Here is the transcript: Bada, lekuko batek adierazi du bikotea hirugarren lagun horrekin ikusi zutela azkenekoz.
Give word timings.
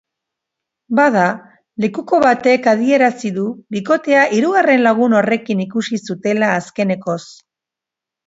Bada, 0.99 1.25
lekuko 1.85 2.21
batek 2.23 2.69
adierazi 2.71 3.31
du 3.35 3.45
bikotea 3.77 4.23
hirugarren 4.37 4.83
lagun 4.87 5.15
horrekin 5.19 5.63
ikusi 5.67 6.01
zutela 6.11 6.49
azkenekoz. 6.63 7.21